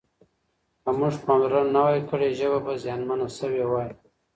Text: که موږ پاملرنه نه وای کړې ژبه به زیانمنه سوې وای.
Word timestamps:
که 0.83 0.89
موږ 0.99 1.15
پاملرنه 1.25 1.71
نه 1.75 1.81
وای 1.85 2.01
کړې 2.09 2.29
ژبه 2.37 2.59
به 2.65 2.73
زیانمنه 2.83 3.27
سوې 3.37 3.63
وای. 3.67 3.89